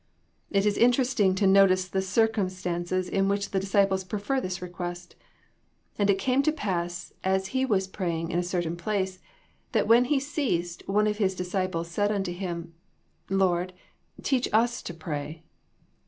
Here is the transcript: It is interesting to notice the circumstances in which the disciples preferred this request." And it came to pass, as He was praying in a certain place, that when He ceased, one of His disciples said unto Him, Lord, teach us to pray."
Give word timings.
It 0.49 0.65
is 0.65 0.79
interesting 0.79 1.35
to 1.35 1.45
notice 1.45 1.87
the 1.87 2.01
circumstances 2.01 3.07
in 3.07 3.29
which 3.29 3.51
the 3.51 3.59
disciples 3.59 4.03
preferred 4.03 4.41
this 4.41 4.59
request." 4.59 5.15
And 5.99 6.09
it 6.09 6.17
came 6.17 6.41
to 6.41 6.51
pass, 6.51 7.13
as 7.23 7.49
He 7.53 7.65
was 7.67 7.85
praying 7.85 8.31
in 8.31 8.39
a 8.39 8.43
certain 8.43 8.75
place, 8.75 9.19
that 9.73 9.87
when 9.87 10.05
He 10.05 10.19
ceased, 10.19 10.81
one 10.87 11.05
of 11.05 11.19
His 11.19 11.35
disciples 11.35 11.87
said 11.87 12.11
unto 12.11 12.33
Him, 12.33 12.73
Lord, 13.29 13.73
teach 14.23 14.49
us 14.51 14.81
to 14.81 14.93
pray." 14.95 15.43